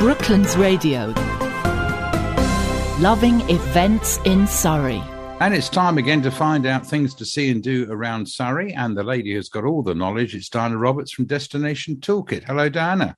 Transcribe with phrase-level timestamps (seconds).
[0.00, 1.12] Brooklands Radio.
[3.00, 5.02] Loving events in Surrey.
[5.40, 8.72] And it's time again to find out things to see and do around Surrey.
[8.72, 12.44] And the lady who's got all the knowledge, it's Diana Roberts from Destination Toolkit.
[12.44, 13.14] Hello, Diana.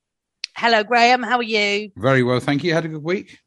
[0.56, 1.23] Hello, Graham.
[1.23, 1.93] How are you?
[1.95, 2.75] Very well, thank you.
[2.75, 3.39] Had a good week?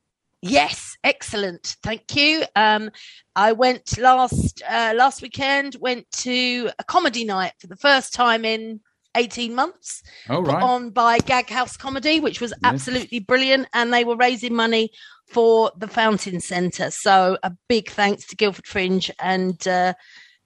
[0.42, 1.76] Yes, excellent.
[1.84, 2.46] Thank you.
[2.56, 2.90] Um,
[3.36, 5.76] I went last uh, last weekend.
[5.82, 8.80] Went to a comedy night for the first time in
[9.16, 10.64] 18 months Oh, put right.
[10.64, 13.68] on by Gag House Comedy, which was absolutely brilliant.
[13.74, 14.92] And they were raising money
[15.28, 16.92] for the Fountain Centre.
[16.92, 19.94] So a big thanks to Guildford Fringe and uh,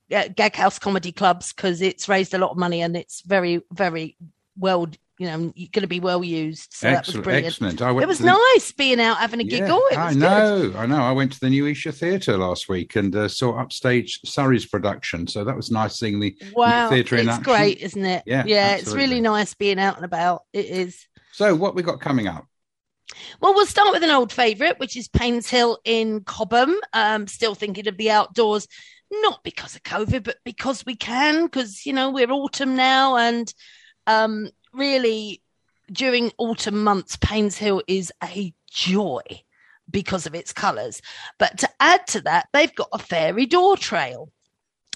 [0.09, 4.15] Gag House Comedy Clubs because it's raised a lot of money and it's very, very
[4.57, 4.87] well,
[5.19, 6.73] you know, going to be well used.
[6.73, 7.47] So that was excellent, brilliant.
[7.47, 7.81] excellent.
[7.81, 9.81] I went It was the- nice being out having a Yeah, giggle.
[9.91, 10.17] Was I good.
[10.19, 11.01] know, I know.
[11.01, 15.27] I went to the New Isha Theatre last week and uh, saw Upstage Surrey's production.
[15.27, 17.43] So that was nice seeing the Wow, theatre in it's action.
[17.43, 18.23] great, isn't it?
[18.25, 20.43] Yeah, yeah, it's really nice being out and about.
[20.53, 21.05] It is.
[21.33, 22.47] So, what we got coming up?
[23.41, 26.75] Well, we'll start with an old favourite, which is Painshill in Cobham.
[26.93, 28.67] Um, still thinking of the outdoors,
[29.11, 33.53] not because of COVID, but because we can, because you know we're autumn now, and
[34.07, 35.41] um, really
[35.91, 39.21] during autumn months, Painshill is a joy
[39.89, 41.01] because of its colours.
[41.37, 44.31] But to add to that, they've got a fairy door trail.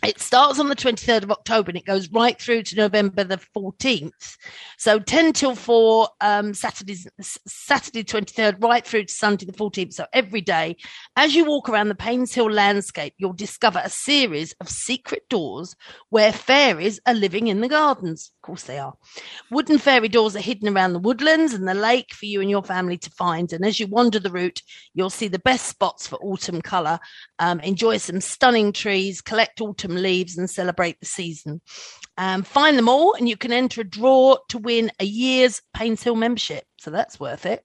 [0.03, 3.39] It starts on the 23rd of October and it goes right through to November the
[3.55, 4.37] 14th.
[4.77, 9.93] So 10 till 4, um, Saturday 23rd, right through to Sunday the 14th.
[9.93, 10.75] So every day,
[11.15, 15.73] as you walk around the Painshill landscape, you'll discover a series of secret doors
[16.09, 18.33] where fairies are living in the gardens.
[18.43, 18.93] Course they are.
[19.51, 22.61] Wooden fairy doors are hidden around the woodlands and the lake for you and your
[22.61, 23.53] family to find.
[23.53, 24.61] And as you wander the route,
[24.93, 26.99] you'll see the best spots for autumn colour.
[27.39, 31.61] Um, enjoy some stunning trees, collect autumn leaves, and celebrate the season.
[32.17, 36.17] Um, find them all, and you can enter a draw to win a year's Painshill
[36.17, 36.65] membership.
[36.79, 37.63] So that's worth it.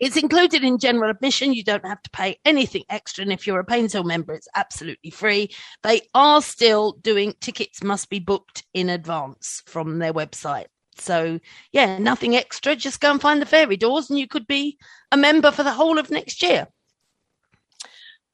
[0.00, 1.52] It's included in general admission.
[1.52, 3.22] You don't have to pay anything extra.
[3.22, 5.50] And if you're a Painshill member, it's absolutely free.
[5.82, 10.66] They are still doing tickets, must be booked in advance from their website.
[10.96, 11.40] So,
[11.72, 12.76] yeah, nothing extra.
[12.76, 14.78] Just go and find the fairy doors, and you could be
[15.12, 16.68] a member for the whole of next year.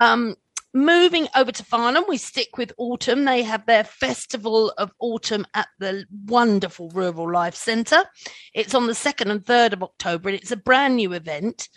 [0.00, 0.36] Um,
[0.74, 3.24] moving over to Farnham, we stick with autumn.
[3.24, 8.04] They have their Festival of Autumn at the wonderful Rural Life Centre.
[8.52, 11.68] It's on the 2nd and 3rd of October, and it's a brand new event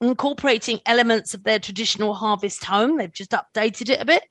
[0.00, 2.96] incorporating elements of their traditional harvest home.
[2.96, 4.24] They've just updated it a bit.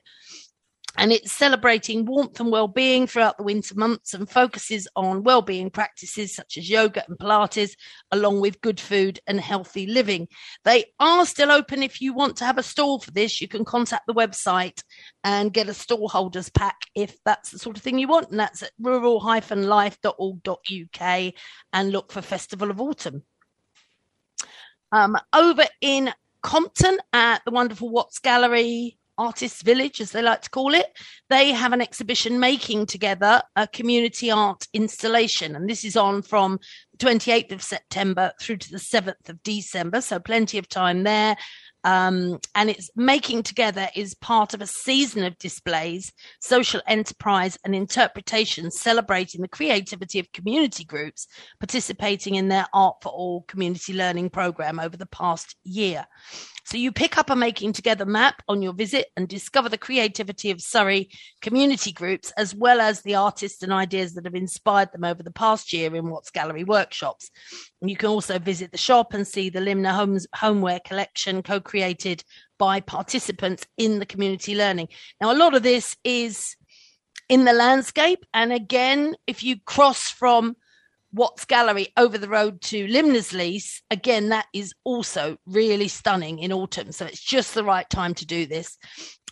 [0.96, 6.34] And it's celebrating warmth and well-being throughout the winter months and focuses on well-being practices
[6.34, 7.76] such as yoga and Pilates,
[8.10, 10.26] along with good food and healthy living.
[10.64, 13.40] They are still open if you want to have a stall for this.
[13.40, 14.82] You can contact the website
[15.22, 18.30] and get a stall holders pack if that's the sort of thing you want.
[18.30, 21.34] And that's at rural-life.org.uk
[21.72, 23.22] and look for Festival of Autumn.
[24.92, 26.12] Um, over in
[26.42, 30.86] Compton at the wonderful Watts Gallery Artists Village, as they like to call it,
[31.28, 35.54] they have an exhibition making together a community art installation.
[35.54, 36.58] And this is on from
[36.96, 40.00] 28th of September through to the 7th of December.
[40.00, 41.36] So plenty of time there.
[41.84, 47.74] Um, and it's making together is part of a season of displays, social enterprise, and
[47.74, 51.26] interpretation celebrating the creativity of community groups
[51.58, 56.06] participating in their Art for All community learning program over the past year.
[56.64, 60.50] So you pick up a making together map on your visit and discover the creativity
[60.50, 61.10] of Surrey
[61.40, 65.32] community groups, as well as the artists and ideas that have inspired them over the
[65.32, 67.30] past year in Watts Gallery workshops.
[67.80, 72.24] And you can also visit the shop and see the Limner Homes homeware collection co-created
[72.58, 74.88] by participants in the community learning.
[75.20, 76.56] Now, a lot of this is
[77.28, 78.24] in the landscape.
[78.34, 80.56] And again, if you cross from
[81.12, 86.92] Watts Gallery over the road to Limnerslease, again, that is also really stunning in autumn.
[86.92, 88.76] So it's just the right time to do this.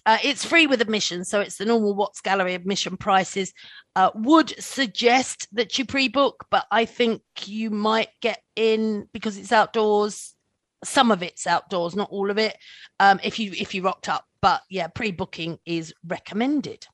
[0.06, 3.52] Uh, it's free with admission, so it's the normal Watts Gallery admission prices.
[3.94, 9.52] Uh, would suggest that you pre-book, but I think you might get in because it's
[9.52, 10.34] outdoors.
[10.84, 12.56] Some of it's outdoors, not all of it.
[13.00, 16.86] Um, if you if you rocked up, but yeah, pre-booking is recommended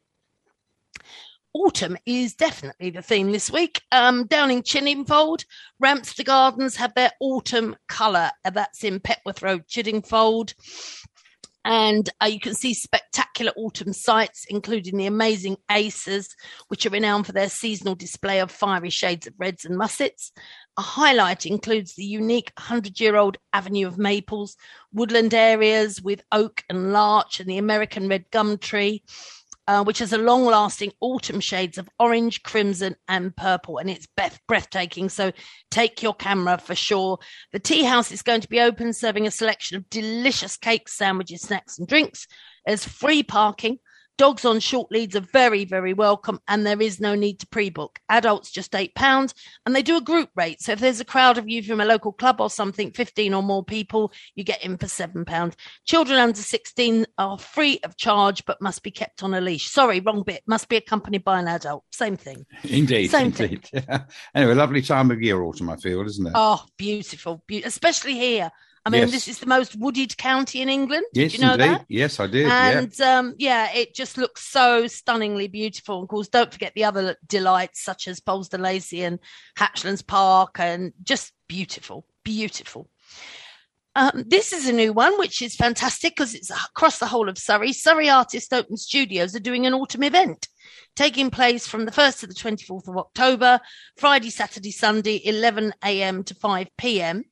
[1.54, 3.80] autumn is definitely the theme this week.
[3.92, 5.44] Um, down in Chiddingfold,
[5.80, 8.30] Ramster Gardens have their autumn colour.
[8.44, 10.54] That's in Petworth Road, Chiddingfold.
[11.64, 16.28] And uh, you can see spectacular autumn sights, including the amazing Acers,
[16.68, 20.30] which are renowned for their seasonal display of fiery shades of reds and mussets.
[20.76, 24.56] A highlight includes the unique 100 year old avenue of maples,
[24.92, 29.04] woodland areas with oak and larch, and the American red gum tree
[29.66, 33.78] uh, which has a long lasting autumn shades of orange, crimson, and purple.
[33.78, 35.08] And it's breath- breathtaking.
[35.08, 35.32] So
[35.70, 37.18] take your camera for sure.
[37.52, 41.42] The tea house is going to be open, serving a selection of delicious cakes, sandwiches,
[41.42, 42.26] snacks, and drinks.
[42.66, 43.78] There's free parking.
[44.16, 47.68] Dogs on short leads are very, very welcome, and there is no need to pre
[47.68, 47.98] book.
[48.08, 49.34] Adults just £8,
[49.66, 50.62] and they do a group rate.
[50.62, 53.42] So if there's a crowd of you from a local club or something, 15 or
[53.42, 55.54] more people, you get in for £7.
[55.84, 59.68] Children under 16 are free of charge, but must be kept on a leash.
[59.68, 60.42] Sorry, wrong bit.
[60.46, 61.84] Must be accompanied by an adult.
[61.90, 62.46] Same thing.
[62.62, 63.08] Indeed.
[63.10, 63.68] Same indeed.
[64.34, 66.32] anyway, lovely time of year, autumn, I feel, isn't it?
[66.36, 67.42] Oh, beautiful.
[67.48, 68.50] Be- especially here.
[68.86, 69.12] I mean, Yes.
[69.12, 71.04] this is the most wooded county in England.
[71.14, 71.68] yes, Did you know indeed.
[71.70, 71.86] that?
[71.88, 72.46] Yes, I did.
[72.46, 72.78] yeah.
[72.78, 76.02] and um, yeah, it just looks so stunningly beautiful.
[76.02, 79.18] Of course, don't forget the other delights such as Polesden Lacey and
[79.56, 82.90] Hatchlands Park, and just beautiful, beautiful.
[83.96, 87.38] Um, this is a new one, which is fantastic because it's across the whole of
[87.38, 87.72] Surrey.
[87.72, 90.48] Surrey Artist Open Studios are doing an autumn event
[90.96, 93.60] taking place from the 1st to the 24th of October,
[93.96, 96.24] Friday, Saturday, Sunday, 11 a.m.
[96.24, 97.24] to 5 p.m.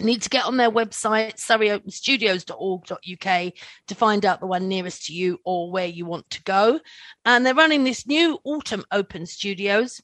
[0.00, 3.52] Need to get on their website, surreyopenstudios.org.uk,
[3.88, 6.78] to find out the one nearest to you or where you want to go.
[7.24, 10.00] And they're running this new autumn open studios.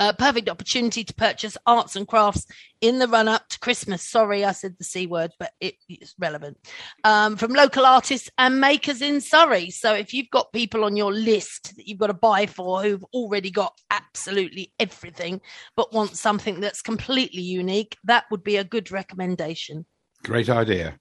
[0.00, 2.46] A perfect opportunity to purchase arts and crafts
[2.80, 4.08] in the run up to Christmas.
[4.08, 6.56] Sorry, I said the C word, but it is relevant.
[7.02, 9.70] Um, from local artists and makers in Surrey.
[9.70, 13.04] So if you've got people on your list that you've got to buy for who've
[13.12, 15.40] already got absolutely everything,
[15.74, 19.84] but want something that's completely unique, that would be a good recommendation.
[20.22, 20.96] Great idea.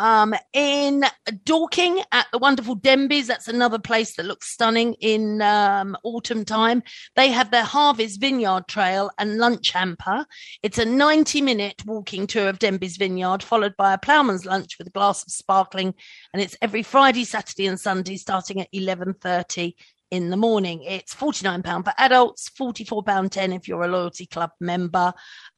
[0.00, 1.04] Um, in
[1.44, 6.82] Dorking at the wonderful Denbies, that's another place that looks stunning in um, autumn time.
[7.16, 10.24] They have their Harvey's Vineyard Trail and lunch hamper.
[10.62, 14.86] It's a 90 minute walking tour of Denbies Vineyard, followed by a ploughman's lunch with
[14.86, 15.92] a glass of sparkling.
[16.32, 19.74] And it's every Friday, Saturday, and Sunday, starting at 11.30
[20.10, 20.82] in the morning.
[20.82, 25.12] It's £49 for adults, £44.10 if you're a loyalty club member,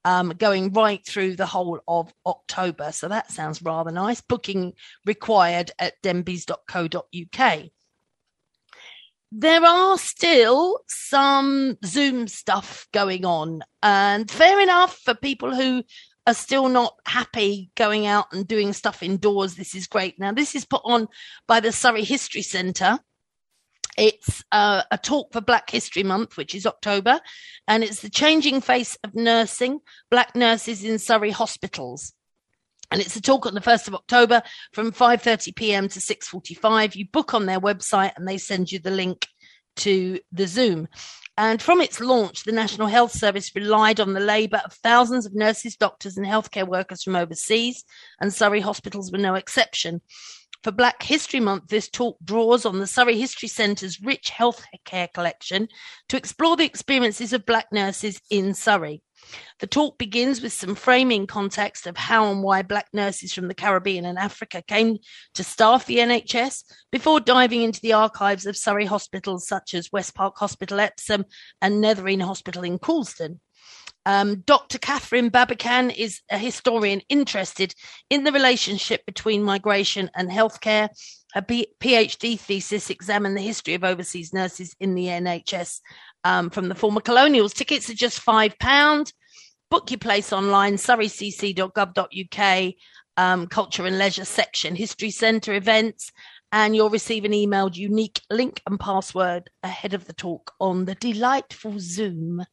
[0.04, 2.92] um, going right through the whole of October.
[2.92, 4.20] So that sounds rather nice.
[4.20, 4.74] Booking
[5.06, 7.62] required at denbies.co.uk.
[9.34, 15.82] There are still some Zoom stuff going on, and fair enough for people who
[16.26, 19.54] are still not happy going out and doing stuff indoors.
[19.54, 20.18] This is great.
[20.18, 21.08] Now, this is put on
[21.48, 22.98] by the Surrey History Centre.
[23.96, 27.20] It's uh, a talk for Black History Month, which is October,
[27.68, 29.80] and it's the changing face of nursing,
[30.10, 32.12] Black nurses in Surrey hospitals.
[32.90, 34.42] And it's a talk on the 1st of October
[34.72, 35.88] from 5:30 p.m.
[35.88, 36.94] to 6:45.
[36.94, 39.26] You book on their website and they send you the link
[39.76, 40.88] to the Zoom.
[41.38, 45.34] And from its launch, the National Health Service relied on the labour of thousands of
[45.34, 47.84] nurses, doctors, and healthcare workers from overseas,
[48.20, 50.02] and Surrey hospitals were no exception.
[50.62, 55.66] For Black History Month, this talk draws on the Surrey History Centre's rich healthcare collection
[56.08, 59.02] to explore the experiences of Black nurses in Surrey.
[59.58, 63.54] The talk begins with some framing context of how and why Black nurses from the
[63.54, 64.98] Caribbean and Africa came
[65.34, 66.62] to staff the NHS
[66.92, 71.24] before diving into the archives of Surrey hospitals such as West Park Hospital, Epsom,
[71.60, 73.40] and Netherne Hospital in Coulsdon.
[74.04, 74.78] Um, Dr.
[74.78, 77.74] Catherine Babacan is a historian interested
[78.10, 80.88] in the relationship between migration and healthcare.
[81.34, 85.80] Her PhD thesis examined the history of overseas nurses in the NHS
[86.24, 87.54] um, from the former colonials.
[87.54, 89.12] Tickets are just £5.
[89.70, 92.74] Book your place online, surreycc.gov.uk,
[93.16, 96.12] um, culture and leisure section, history centre events,
[96.50, 100.94] and you'll receive an emailed unique link and password ahead of the talk on the
[100.96, 102.44] delightful Zoom.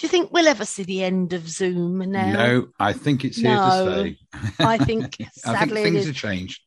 [0.00, 2.32] Do you think we'll ever see the end of Zoom now?
[2.32, 3.84] No, I think it's here No.
[3.84, 4.18] to stay.
[4.58, 6.06] I think I think sadly things is.
[6.06, 6.62] have changed.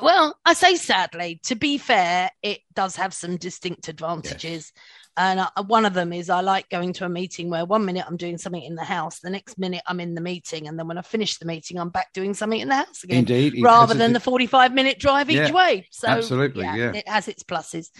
[0.00, 1.40] Well, I say sadly.
[1.44, 4.72] To be fair, it does have some distinct advantages.
[5.14, 8.06] And uh, one of them is I like going to a meeting where one minute
[8.08, 10.88] I'm doing something in the house, the next minute I'm in the meeting, and then
[10.88, 13.62] when I finish the meeting, I'm back doing something in the house again, Indeed.
[13.62, 15.86] rather has a than the 45 minute drive each way.
[15.90, 16.92] So, absolutely, yeah.
[16.94, 17.90] it has its pluses.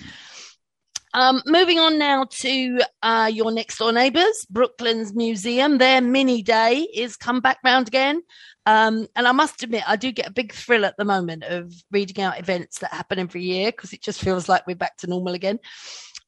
[1.14, 5.78] Um, moving on now to uh, your next door neighbours, Brooklands Museum.
[5.78, 8.20] Their mini day is come back round again.
[8.66, 11.72] Um, and I must admit, I do get a big thrill at the moment of
[11.92, 15.06] reading out events that happen every year because it just feels like we're back to
[15.06, 15.60] normal again.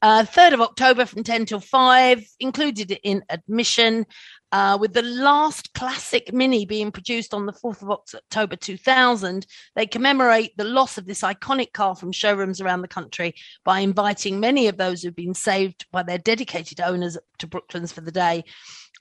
[0.02, 4.06] Uh, 3rd of October from 10 till 5, included in admission,
[4.52, 9.46] uh, with the last classic mini being produced on the 4th of October 2000.
[9.74, 13.34] They commemorate the loss of this iconic car from showrooms around the country
[13.64, 18.00] by inviting many of those who've been saved by their dedicated owners to Brooklands for
[18.00, 18.44] the day.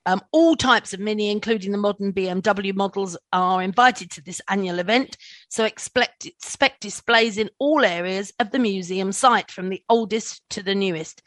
[0.07, 4.77] Um, all types of Mini, including the modern BMW models, are invited to this annual
[4.77, 5.17] event.
[5.49, 10.61] So expect, expect displays in all areas of the museum site, from the oldest to
[10.61, 11.23] the newest.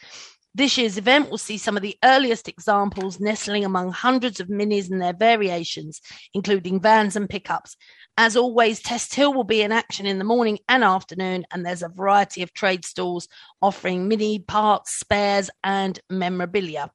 [0.59, 4.91] This year's event will see some of the earliest examples nestling among hundreds of minis
[4.91, 6.01] and their variations,
[6.35, 7.77] including vans and pickups.
[8.17, 11.85] As always, Test Hill will be in action in the morning and afternoon, and there's
[11.85, 13.29] a variety of trade stalls
[13.63, 16.91] offering mini parts, spares, and memorabilia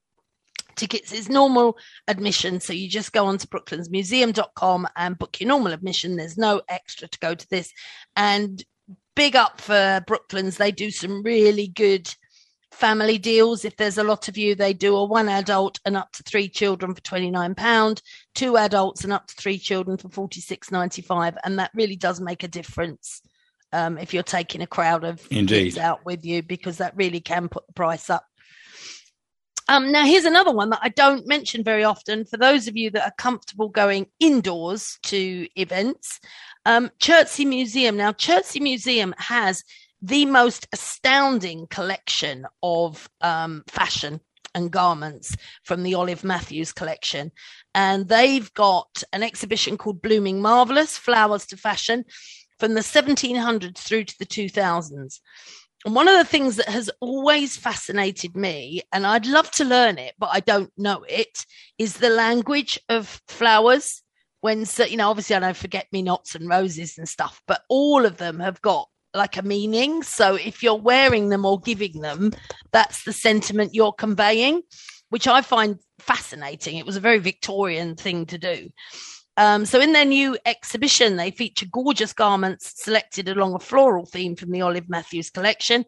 [0.75, 1.77] tickets is normal
[2.07, 2.59] admission.
[2.59, 6.17] So you just go on to brooklandsmuseum.com and book your normal admission.
[6.17, 7.71] There's no extra to go to this.
[8.17, 8.61] And
[9.15, 10.57] big up for Brooklands.
[10.57, 12.13] They do some really good
[12.73, 13.63] family deals.
[13.65, 16.49] If there's a lot of you, they do a one adult and up to three
[16.49, 18.01] children for £29,
[18.35, 21.37] two adults and up to three children for $46.95.
[21.43, 23.21] And that really does make a difference.
[23.71, 25.63] Um, if you're taking a crowd of Indeed.
[25.63, 28.23] kids out with you, because that really can put the price up.
[29.67, 32.25] Um, now, here's another one that I don't mention very often.
[32.25, 36.19] For those of you that are comfortable going indoors to events,
[36.65, 37.97] um, Chertsey Museum.
[37.97, 39.63] Now, Chertsey Museum has
[40.03, 44.19] the most astounding collection of um, fashion
[44.53, 47.31] and garments from the Olive Matthews collection.
[47.73, 52.03] And they've got an exhibition called Blooming Marvelous Flowers to Fashion
[52.59, 55.19] from the 1700s through to the 2000s.
[55.85, 59.97] And one of the things that has always fascinated me, and I'd love to learn
[59.97, 61.45] it, but I don't know it,
[61.77, 64.01] is the language of flowers.
[64.41, 68.05] When, you know, obviously I know forget me nots and roses and stuff, but all
[68.05, 70.03] of them have got like a meaning.
[70.03, 72.33] So if you're wearing them or giving them,
[72.71, 74.61] that's the sentiment you're conveying,
[75.09, 76.77] which I find fascinating.
[76.77, 78.69] It was a very Victorian thing to do.
[79.35, 84.35] Um, so in their new exhibition, they feature gorgeous garments selected along a floral theme
[84.35, 85.85] from the Olive Matthews collection.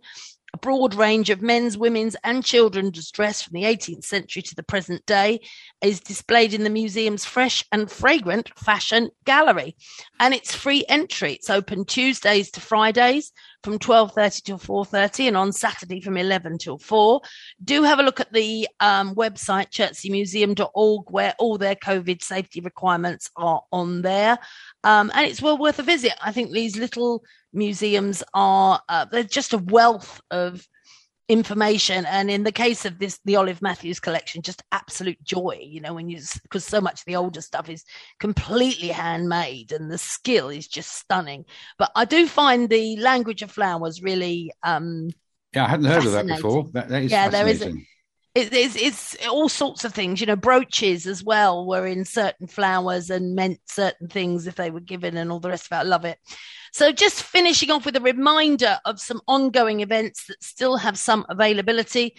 [0.55, 4.63] A broad range of men's, women's, and children's dress from the 18th century to the
[4.63, 5.41] present day
[5.81, 9.75] is displayed in the museum's fresh and fragrant fashion gallery.
[10.17, 11.33] And it's free entry.
[11.33, 13.33] It's open Tuesdays to Fridays
[13.65, 17.19] from 12.30 till 4.30 and on Saturday from 11 till 4.
[17.61, 23.29] Do have a look at the um, website, chertseymuseum.org, where all their COVID safety requirements
[23.35, 24.37] are on there.
[24.85, 26.13] Um, and it's well worth a visit.
[26.21, 30.65] I think these little museums are, uh, they're just a wealth of
[31.27, 35.81] information and in the case of this the olive matthews collection just absolute joy you
[35.81, 37.83] know when you because so much of the older stuff is
[38.19, 41.43] completely handmade and the skill is just stunning
[41.79, 45.09] but i do find the language of flowers really um
[45.51, 47.73] yeah i hadn't heard of that before that, that is yeah there is a.
[48.35, 52.47] it, it's, it's all sorts of things you know brooches as well were in certain
[52.47, 55.79] flowers and meant certain things if they were given and all the rest of it
[55.79, 56.19] i love it
[56.75, 61.25] so, just finishing off with a reminder of some ongoing events that still have some
[61.29, 62.17] availability.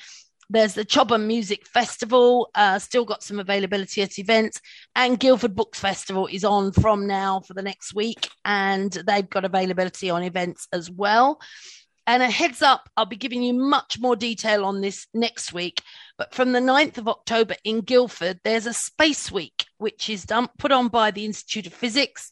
[0.48, 4.62] There's the Chobham Music Festival, uh, still got some availability at events,
[4.94, 9.44] and Guildford Books Festival is on from now for the next week, and they've got
[9.44, 11.38] availability on events as well.
[12.06, 15.82] And a heads up, I'll be giving you much more detail on this next week.
[16.16, 20.48] But from the 9th of October in Guildford, there's a Space Week, which is done,
[20.56, 22.30] put on by the Institute of Physics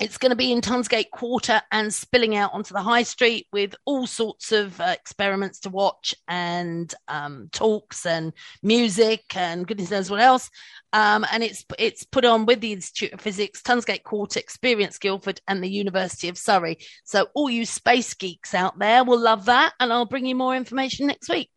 [0.00, 3.74] it's going to be in Tunsgate Quarter and spilling out onto the high street with
[3.84, 8.32] all sorts of uh, experiments to watch and um, talks and
[8.62, 10.50] music and goodness knows what else.
[10.92, 15.40] Um, and it's it's put on with the Institute of Physics, Tunsgate Quarter, Experience Guildford,
[15.46, 16.78] and the University of Surrey.
[17.04, 20.56] So all you space geeks out there will love that, and I'll bring you more
[20.56, 21.50] information next week.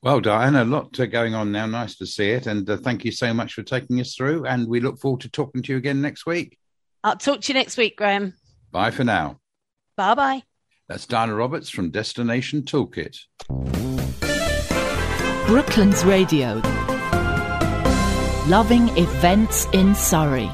[0.00, 1.66] Well, Diana, a lot uh, going on now.
[1.66, 4.46] Nice to see it, and uh, thank you so much for taking us through.
[4.46, 6.56] And we look forward to talking to you again next week.
[7.04, 8.34] I'll talk to you next week, Graham.
[8.70, 9.38] Bye for now.
[9.96, 10.42] Bye bye.
[10.88, 13.18] That's Diana Roberts from Destination Toolkit.
[15.46, 16.60] Brooklands Radio.
[18.48, 20.50] Loving events in Surrey.